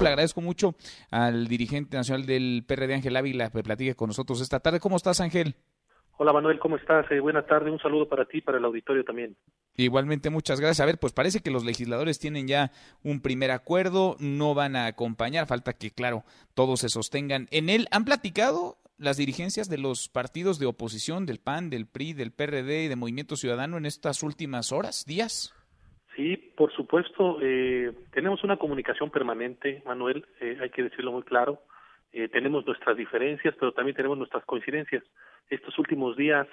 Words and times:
Le 0.00 0.08
agradezco 0.08 0.40
mucho 0.40 0.74
al 1.10 1.48
dirigente 1.48 1.96
nacional 1.96 2.24
del 2.24 2.64
PRD, 2.66 2.94
Ángel 2.94 3.16
Ávila, 3.16 3.50
que 3.50 3.62
platique 3.62 3.94
con 3.96 4.08
nosotros 4.08 4.40
esta 4.40 4.60
tarde. 4.60 4.78
¿Cómo 4.78 4.96
estás, 4.96 5.20
Ángel? 5.20 5.56
Hola 6.18 6.32
Manuel, 6.32 6.58
¿cómo 6.58 6.76
estás? 6.76 7.10
Eh, 7.10 7.20
buena 7.20 7.46
tarde, 7.46 7.70
un 7.70 7.78
saludo 7.78 8.08
para 8.08 8.24
ti 8.24 8.38
y 8.38 8.40
para 8.40 8.58
el 8.58 8.64
auditorio 8.64 9.04
también. 9.04 9.36
Igualmente, 9.76 10.30
muchas 10.30 10.60
gracias. 10.60 10.80
A 10.80 10.86
ver, 10.86 10.98
pues 10.98 11.12
parece 11.12 11.40
que 11.40 11.50
los 11.50 11.64
legisladores 11.64 12.18
tienen 12.18 12.48
ya 12.48 12.72
un 13.04 13.20
primer 13.20 13.50
acuerdo, 13.52 14.16
no 14.18 14.54
van 14.54 14.74
a 14.74 14.86
acompañar, 14.86 15.46
falta 15.46 15.72
que, 15.72 15.92
claro, 15.92 16.24
todos 16.54 16.80
se 16.80 16.88
sostengan 16.88 17.46
en 17.50 17.70
él. 17.70 17.86
¿Han 17.92 18.04
platicado 18.04 18.78
las 18.98 19.16
dirigencias 19.16 19.68
de 19.68 19.78
los 19.78 20.08
partidos 20.08 20.58
de 20.58 20.66
oposición, 20.66 21.24
del 21.24 21.38
PAN, 21.38 21.70
del 21.70 21.86
PRI, 21.86 22.14
del 22.14 22.32
PRD 22.32 22.84
y 22.84 22.88
de 22.88 22.96
Movimiento 22.96 23.36
Ciudadano 23.36 23.76
en 23.76 23.86
estas 23.86 24.24
últimas 24.24 24.72
horas, 24.72 25.04
días? 25.06 25.54
Sí, 26.18 26.36
por 26.56 26.72
supuesto, 26.72 27.38
eh, 27.40 27.92
tenemos 28.10 28.42
una 28.42 28.56
comunicación 28.56 29.08
permanente, 29.08 29.84
Manuel, 29.86 30.26
eh, 30.40 30.58
hay 30.60 30.68
que 30.70 30.82
decirlo 30.82 31.12
muy 31.12 31.22
claro. 31.22 31.62
Eh, 32.12 32.26
tenemos 32.26 32.66
nuestras 32.66 32.96
diferencias, 32.96 33.54
pero 33.54 33.70
también 33.70 33.94
tenemos 33.94 34.18
nuestras 34.18 34.44
coincidencias. 34.44 35.04
Estos 35.48 35.78
últimos 35.78 36.16
días 36.16 36.48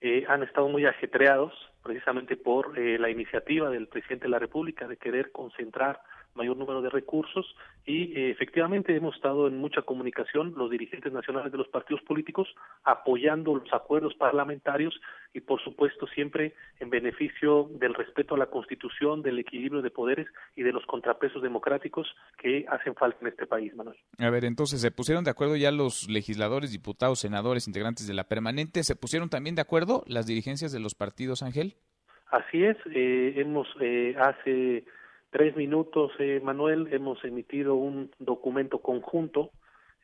eh, 0.00 0.24
han 0.28 0.44
estado 0.44 0.68
muy 0.68 0.86
ajetreados 0.86 1.52
precisamente 1.82 2.36
por 2.36 2.78
eh, 2.78 2.98
la 2.98 3.10
iniciativa 3.10 3.70
del 3.70 3.88
presidente 3.88 4.24
de 4.24 4.30
la 4.30 4.38
República 4.38 4.86
de 4.86 4.96
querer 4.96 5.32
concentrar 5.32 6.00
mayor 6.38 6.56
número 6.56 6.80
de 6.80 6.88
recursos 6.88 7.44
y 7.84 8.12
eh, 8.16 8.30
efectivamente 8.30 8.94
hemos 8.94 9.16
estado 9.16 9.48
en 9.48 9.58
mucha 9.58 9.82
comunicación 9.82 10.54
los 10.56 10.70
dirigentes 10.70 11.12
nacionales 11.12 11.52
de 11.52 11.58
los 11.58 11.68
partidos 11.68 12.02
políticos 12.02 12.48
apoyando 12.84 13.54
los 13.54 13.72
acuerdos 13.72 14.14
parlamentarios 14.14 14.98
y 15.34 15.40
por 15.40 15.62
supuesto 15.62 16.06
siempre 16.06 16.54
en 16.80 16.90
beneficio 16.90 17.68
del 17.72 17.94
respeto 17.94 18.34
a 18.34 18.38
la 18.38 18.46
Constitución, 18.46 19.20
del 19.22 19.38
equilibrio 19.38 19.82
de 19.82 19.90
poderes 19.90 20.26
y 20.54 20.62
de 20.62 20.72
los 20.72 20.86
contrapesos 20.86 21.42
democráticos 21.42 22.06
que 22.38 22.64
hacen 22.68 22.94
falta 22.94 23.18
en 23.20 23.28
este 23.28 23.46
país, 23.46 23.74
Manuel. 23.74 23.98
A 24.18 24.30
ver, 24.30 24.44
entonces 24.44 24.80
se 24.80 24.90
pusieron 24.90 25.24
de 25.24 25.30
acuerdo 25.30 25.56
ya 25.56 25.72
los 25.72 26.08
legisladores, 26.08 26.72
diputados, 26.72 27.18
senadores, 27.18 27.66
integrantes 27.66 28.06
de 28.06 28.14
la 28.14 28.24
permanente, 28.24 28.84
¿se 28.84 28.96
pusieron 28.96 29.28
también 29.28 29.56
de 29.56 29.62
acuerdo 29.62 30.04
las 30.06 30.26
dirigencias 30.26 30.72
de 30.72 30.80
los 30.80 30.94
partidos, 30.94 31.42
Ángel? 31.42 31.74
Así 32.30 32.64
es, 32.64 32.76
eh, 32.94 33.34
hemos 33.36 33.66
eh, 33.80 34.14
hace 34.18 34.84
tres 35.30 35.56
minutos, 35.56 36.12
eh, 36.18 36.40
Manuel, 36.42 36.88
hemos 36.92 37.22
emitido 37.24 37.74
un 37.74 38.10
documento 38.18 38.78
conjunto 38.78 39.50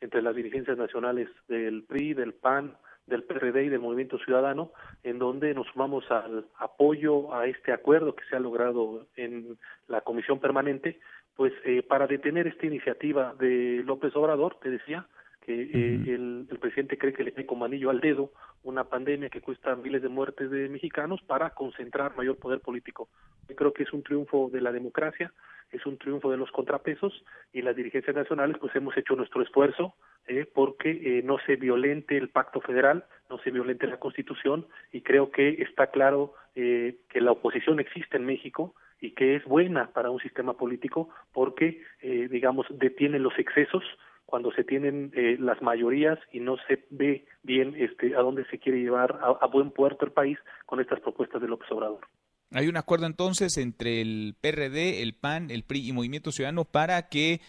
entre 0.01 0.21
las 0.21 0.35
dirigencias 0.35 0.77
nacionales 0.77 1.29
del 1.47 1.83
PRI, 1.83 2.13
del 2.13 2.33
PAN, 2.33 2.75
del 3.07 3.23
PRD 3.23 3.65
y 3.65 3.69
del 3.69 3.79
Movimiento 3.79 4.17
Ciudadano, 4.17 4.71
en 5.03 5.19
donde 5.19 5.53
nos 5.53 5.67
sumamos 5.67 6.09
al 6.09 6.45
apoyo 6.57 7.33
a 7.33 7.45
este 7.45 7.71
acuerdo 7.71 8.15
que 8.15 8.25
se 8.25 8.35
ha 8.35 8.39
logrado 8.39 9.05
en 9.15 9.57
la 9.87 10.01
Comisión 10.01 10.39
Permanente, 10.39 10.99
pues 11.35 11.53
eh, 11.65 11.83
para 11.83 12.07
detener 12.07 12.47
esta 12.47 12.65
iniciativa 12.65 13.35
de 13.37 13.83
López 13.85 14.15
Obrador, 14.15 14.57
te 14.61 14.69
decía, 14.69 15.05
que 15.45 15.61
eh, 15.61 16.01
el, 16.07 16.47
el, 16.49 16.59
presidente 16.59 16.97
cree 16.97 17.13
que 17.13 17.23
le 17.23 17.31
cae 17.31 17.45
como 17.45 17.65
anillo 17.65 17.91
al 17.91 17.99
dedo 17.99 18.31
una 18.63 18.85
pandemia 18.85 19.29
que 19.29 19.41
cuesta 19.41 19.75
miles 19.75 20.01
de 20.01 20.09
muertes 20.09 20.49
de 20.49 20.67
mexicanos 20.69 21.21
para 21.21 21.51
concentrar 21.51 22.15
mayor 22.17 22.37
poder 22.37 22.61
político. 22.61 23.09
Yo 23.47 23.55
creo 23.55 23.71
que 23.71 23.83
es 23.83 23.93
un 23.93 24.01
triunfo 24.01 24.49
de 24.51 24.61
la 24.61 24.71
democracia, 24.71 25.31
es 25.71 25.85
un 25.85 25.97
triunfo 25.97 26.31
de 26.31 26.37
los 26.37 26.51
contrapesos 26.51 27.23
y 27.53 27.61
las 27.61 27.75
dirigencias 27.75 28.15
nacionales 28.15 28.57
pues 28.59 28.75
hemos 28.75 28.97
hecho 28.97 29.15
nuestro 29.15 29.43
esfuerzo 29.43 29.93
eh, 30.27 30.47
porque 30.51 30.89
eh, 30.89 31.21
no 31.23 31.37
se 31.45 31.57
violente 31.57 32.17
el 32.17 32.29
pacto 32.29 32.59
federal, 32.61 33.05
no 33.29 33.37
se 33.39 33.51
violente 33.51 33.85
la 33.85 33.99
constitución 33.99 34.65
y 34.91 35.01
creo 35.01 35.29
que 35.29 35.61
está 35.61 35.87
claro 35.87 36.33
eh, 36.55 36.97
que 37.09 37.21
la 37.21 37.33
oposición 37.33 37.79
existe 37.79 38.17
en 38.17 38.25
México 38.25 38.73
y 38.99 39.11
que 39.11 39.35
es 39.35 39.43
buena 39.45 39.91
para 39.91 40.09
un 40.09 40.19
sistema 40.19 40.53
político 40.53 41.09
porque 41.33 41.83
eh, 42.01 42.27
digamos 42.29 42.65
detiene 42.71 43.19
los 43.19 43.37
excesos 43.37 43.83
cuando 44.25 44.51
se 44.51 44.63
tienen 44.63 45.11
eh, 45.15 45.37
las 45.39 45.61
mayorías 45.61 46.19
y 46.31 46.39
no 46.39 46.57
se 46.67 46.85
ve 46.89 47.25
bien 47.43 47.75
este 47.77 48.15
a 48.15 48.19
dónde 48.19 48.45
se 48.49 48.59
quiere 48.59 48.79
llevar 48.79 49.19
a, 49.21 49.37
a, 49.43 49.47
buen 49.47 49.71
puerto 49.71 50.05
el 50.05 50.11
país 50.11 50.37
con 50.65 50.79
estas 50.79 50.99
propuestas 50.99 51.41
de 51.41 51.47
López 51.47 51.71
Obrador. 51.71 52.01
Hay 52.51 52.67
un 52.67 52.77
acuerdo 52.77 53.05
entonces 53.05 53.57
entre 53.57 54.01
el 54.01 54.35
PRD, 54.39 55.01
el 55.01 55.15
PAN, 55.15 55.51
el 55.51 55.63
PRI 55.63 55.89
y 55.89 55.93
Movimiento 55.93 56.31
Ciudadano 56.31 56.65
para 56.65 57.09
que 57.09 57.41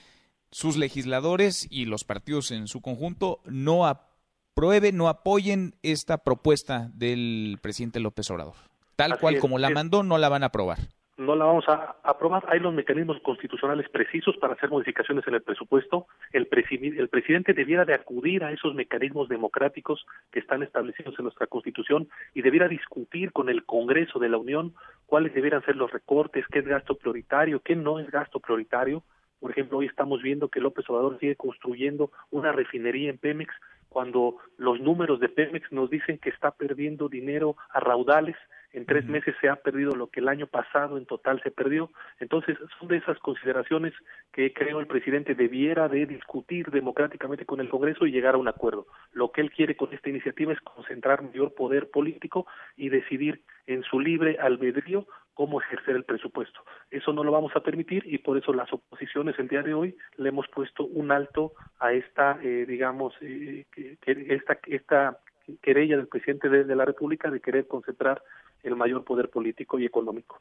sus 0.50 0.76
legisladores 0.76 1.66
y 1.70 1.86
los 1.86 2.04
partidos 2.04 2.50
en 2.50 2.66
su 2.66 2.81
conjunto 2.81 3.41
no 3.44 3.86
aprueben, 3.86 4.97
no 4.97 5.09
apoyen 5.09 5.75
esta 5.82 6.19
propuesta 6.19 6.91
del 6.94 7.59
presidente 7.60 8.00
López 8.00 8.31
Obrador. 8.31 8.54
Tal 8.97 9.12
Así 9.12 9.20
cual 9.20 9.34
es, 9.34 9.41
como 9.41 9.59
la 9.59 9.70
mandó, 9.70 10.03
no 10.03 10.19
la 10.19 10.28
van 10.28 10.42
a 10.42 10.47
aprobar 10.47 10.78
no 11.16 11.34
la 11.34 11.47
vamos 11.47 11.66
a 11.69 11.97
aprobar. 12.03 12.44
Hay 12.49 12.60
los 12.60 12.75
mecanismos 12.75 13.19
constitucionales 13.21 13.88
precisos 13.88 14.37
para 14.37 14.54
hacer 14.54 14.71
modificaciones 14.71 15.27
en 15.27 15.34
el 15.34 15.43
presupuesto. 15.43 16.06
El, 16.32 16.49
el 16.50 17.09
presidente 17.09 17.54
debiera 17.54 17.84
de 17.84 17.94
acudir 17.94 18.44
a 18.44 18.53
esos 18.53 18.75
mecanismos 18.75 19.28
democráticos 19.28 20.06
que 20.31 20.41
están 20.41 20.62
establecidos 20.62 21.15
en 21.19 21.25
nuestra 21.25 21.47
Constitución 21.47 22.09
y 22.34 22.43
debiera 22.43 22.69
discutir 22.69 23.32
con 23.32 23.49
el 23.49 23.65
Congreso 23.65 24.19
de 24.19 24.28
la 24.28 24.37
Unión 24.37 24.75
cuáles 25.06 25.32
debieran 25.32 25.65
ser 25.65 25.77
los 25.77 25.91
recortes, 25.91 26.47
qué 26.49 26.59
es 26.59 26.66
gasto 26.66 26.97
prioritario, 26.97 27.60
qué 27.60 27.77
no 27.77 27.98
es 27.98 28.10
gasto 28.10 28.38
prioritario. 28.38 29.03
Por 29.41 29.50
ejemplo, 29.50 29.78
hoy 29.78 29.87
estamos 29.87 30.22
viendo 30.22 30.48
que 30.48 30.60
López 30.60 30.88
Obrador 30.91 31.19
sigue 31.19 31.37
construyendo 31.37 32.10
una 32.31 32.53
refinería 32.53 33.10
en 33.10 33.19
Pemex 33.19 33.54
cuando 33.88 34.37
los 34.59 34.81
números 34.81 35.21
de 35.21 35.31
Pemex 35.31 35.72
nos 35.72 35.88
dicen 35.88 36.19
que 36.19 36.28
está 36.28 36.50
perdiendo 36.50 37.09
dinero 37.09 37.56
a 37.71 37.81
raudales 37.81 38.37
en 38.76 38.84
tres 38.84 39.06
meses 39.06 39.34
se 39.41 39.48
ha 39.48 39.56
perdido 39.56 39.97
lo 39.97 40.09
que 40.09 40.20
el 40.20 40.28
año 40.28 40.47
pasado 40.47 40.98
en 40.98 41.06
total 41.06 41.41
se 41.42 41.50
perdió. 41.50 41.91
Entonces, 42.20 42.59
son 42.78 42.88
de 42.88 42.98
esas 42.98 43.19
consideraciones 43.20 43.94
que 44.34 44.53
creo 44.53 44.81
el 44.81 44.87
presidente 44.87 45.34
debiera 45.34 45.88
de 45.88 46.04
discutir 46.04 46.70
democráticamente 46.70 47.47
con 47.47 47.60
el 47.60 47.70
Congreso 47.70 48.06
y 48.06 48.12
llegar 48.12 48.34
a 48.34 48.38
un 48.38 48.48
acuerdo. 48.48 48.86
Lo 49.12 49.32
que 49.32 49.41
él 49.41 49.50
quiere 49.50 49.76
con 49.76 49.94
esta 49.94 50.10
iniciativa 50.10 50.53
es 50.53 50.60
concentrar 50.60 51.22
mayor 51.22 51.54
poder 51.54 51.88
político 51.91 52.47
y 52.76 52.91
decidir 52.91 53.41
en 53.66 53.82
su 53.82 53.98
libre 53.98 54.36
albedrío 54.38 55.06
cómo 55.32 55.62
ejercer 55.62 55.97
el 55.97 56.04
presupuesto. 56.04 56.60
Eso 56.91 57.15
no 57.15 57.25
lo 57.25 57.32
vamos 57.32 57.56
a 57.56 57.60
permitir 57.60 58.03
y 58.06 58.19
por 58.19 58.36
eso 58.36 58.53
las 58.53 58.70
oposiciones 58.75 59.38
el 59.38 59.48
día 59.48 59.62
de 59.62 59.72
hoy 59.72 59.97
le 60.19 60.28
hemos 60.28 60.48
puesto 60.48 60.84
un 60.84 61.12
alto 61.12 61.53
a 61.78 61.94
esta, 61.94 62.38
eh, 62.42 62.66
digamos, 62.66 63.15
eh, 63.22 63.65
esta, 64.04 64.59
esta 64.66 65.19
querella 65.62 65.96
del 65.96 66.08
presidente 66.08 66.48
de, 66.48 66.64
de 66.64 66.76
la 66.76 66.84
República 66.84 67.30
de 67.30 67.40
querer 67.40 67.66
concentrar 67.66 68.22
el 68.62 68.76
mayor 68.76 69.04
poder 69.04 69.30
político 69.30 69.78
y 69.78 69.86
económico. 69.86 70.40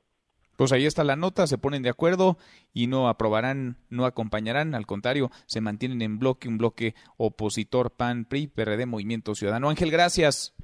Pues 0.55 0.71
ahí 0.71 0.85
está 0.85 1.03
la 1.03 1.17
nota, 1.17 1.47
se 1.47 1.57
ponen 1.57 1.83
de 1.83 1.89
acuerdo 1.89 2.37
y 2.73 2.87
no 2.87 3.09
aprobarán, 3.09 3.75
no 3.89 4.05
acompañarán, 4.05 4.73
al 4.73 4.85
contrario, 4.85 5.29
se 5.47 5.59
mantienen 5.59 6.01
en 6.01 6.17
bloque, 6.17 6.47
un 6.47 6.57
bloque 6.57 6.95
opositor 7.17 7.91
PAN, 7.91 8.25
PRI, 8.25 8.47
PRD, 8.47 8.85
Movimiento 8.85 9.35
Ciudadano. 9.35 9.69
Ángel, 9.69 9.91
gracias. 9.91 10.55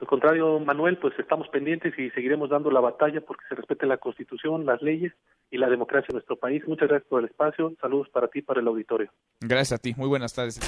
Al 0.00 0.06
contrario, 0.06 0.58
Manuel, 0.60 0.98
pues 0.98 1.14
estamos 1.18 1.48
pendientes 1.48 1.96
y 1.98 2.10
seguiremos 2.10 2.50
dando 2.50 2.70
la 2.70 2.80
batalla 2.80 3.20
porque 3.20 3.44
se 3.48 3.54
respete 3.54 3.86
la 3.86 3.98
Constitución, 3.98 4.66
las 4.66 4.82
leyes 4.82 5.12
y 5.50 5.58
la 5.58 5.68
democracia 5.68 6.08
en 6.10 6.16
nuestro 6.16 6.36
país. 6.36 6.66
Muchas 6.66 6.88
gracias 6.88 7.08
por 7.08 7.20
el 7.20 7.26
espacio. 7.26 7.72
Saludos 7.80 8.08
para 8.08 8.28
ti, 8.28 8.42
para 8.42 8.60
el 8.60 8.66
auditorio. 8.66 9.10
Gracias 9.40 9.78
a 9.78 9.78
ti. 9.78 9.94
Muy 9.96 10.08
buenas 10.08 10.34
tardes. 10.34 10.58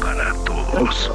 Para 0.00 0.32
todos. 0.44 1.10